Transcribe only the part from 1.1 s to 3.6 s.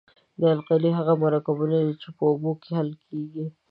مرکبونه دي چې په اوبو کې حل کیږي.